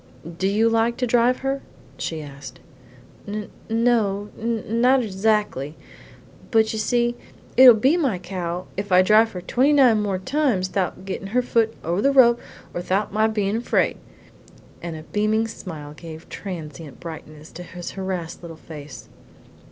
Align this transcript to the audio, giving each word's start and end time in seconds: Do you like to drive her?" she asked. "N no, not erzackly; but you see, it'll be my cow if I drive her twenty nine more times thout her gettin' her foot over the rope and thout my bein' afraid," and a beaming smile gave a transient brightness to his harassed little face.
Do 0.39 0.47
you 0.47 0.67
like 0.67 0.97
to 0.97 1.05
drive 1.05 1.41
her?" 1.45 1.61
she 1.99 2.23
asked. 2.23 2.59
"N 3.27 3.51
no, 3.69 4.31
not 4.35 5.03
erzackly; 5.03 5.75
but 6.49 6.73
you 6.73 6.79
see, 6.79 7.15
it'll 7.55 7.75
be 7.75 7.97
my 7.97 8.17
cow 8.17 8.65
if 8.75 8.91
I 8.91 9.03
drive 9.03 9.33
her 9.33 9.41
twenty 9.41 9.73
nine 9.73 10.01
more 10.01 10.17
times 10.17 10.69
thout 10.69 10.95
her 10.95 11.01
gettin' 11.03 11.27
her 11.27 11.43
foot 11.43 11.75
over 11.83 12.01
the 12.01 12.11
rope 12.11 12.39
and 12.73 12.83
thout 12.83 13.13
my 13.13 13.27
bein' 13.27 13.57
afraid," 13.57 13.97
and 14.81 14.95
a 14.95 15.03
beaming 15.03 15.47
smile 15.47 15.93
gave 15.93 16.23
a 16.23 16.25
transient 16.25 16.99
brightness 16.99 17.51
to 17.51 17.61
his 17.61 17.91
harassed 17.91 18.41
little 18.41 18.57
face. 18.57 19.07